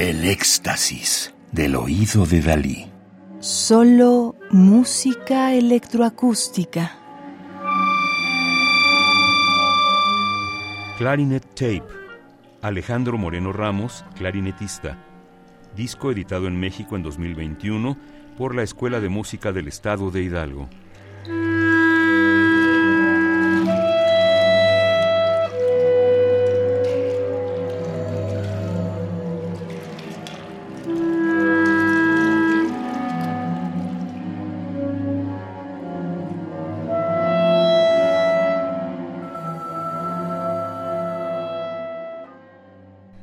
[0.00, 2.86] El éxtasis del oído de Dalí.
[3.40, 6.96] Solo música electroacústica.
[10.96, 11.82] Clarinet Tape.
[12.62, 14.96] Alejandro Moreno Ramos, clarinetista.
[15.76, 17.98] Disco editado en México en 2021
[18.38, 20.70] por la Escuela de Música del Estado de Hidalgo.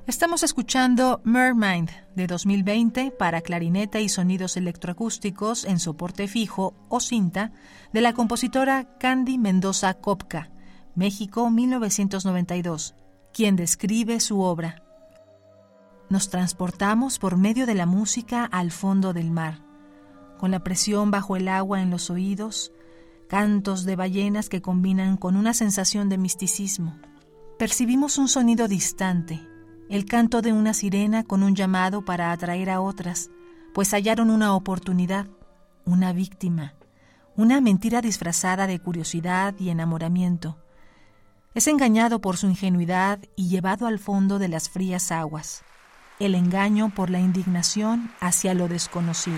[0.07, 7.51] Estamos escuchando Mermind de 2020 para clarineta y sonidos electroacústicos en soporte fijo o cinta
[7.91, 10.49] de la compositora Candy Mendoza Kopka,
[10.95, 12.95] México 1992,
[13.33, 14.81] quien describe su obra.
[16.09, 19.59] Nos transportamos por medio de la música al fondo del mar,
[20.37, 22.71] con la presión bajo el agua en los oídos,
[23.27, 26.97] cantos de ballenas que combinan con una sensación de misticismo.
[27.59, 29.45] Percibimos un sonido distante,
[29.89, 33.29] el canto de una sirena con un llamado para atraer a otras,
[33.73, 35.27] pues hallaron una oportunidad,
[35.85, 36.73] una víctima,
[37.35, 40.57] una mentira disfrazada de curiosidad y enamoramiento.
[41.53, 45.63] Es engañado por su ingenuidad y llevado al fondo de las frías aguas,
[46.19, 49.37] el engaño por la indignación hacia lo desconocido.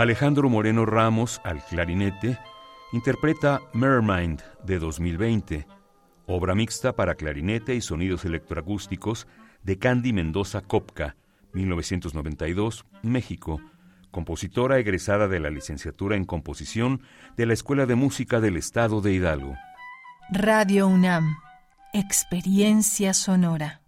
[0.00, 2.38] Alejandro Moreno Ramos, al clarinete,
[2.90, 5.66] interpreta Mermind de 2020,
[6.24, 9.26] obra mixta para clarinete y sonidos electroacústicos
[9.62, 11.16] de Candy Mendoza Kopka,
[11.52, 13.60] 1992, México,
[14.10, 17.02] compositora egresada de la licenciatura en composición
[17.36, 19.54] de la Escuela de Música del Estado de Hidalgo.
[20.32, 21.36] Radio UNAM,
[21.92, 23.82] experiencia sonora.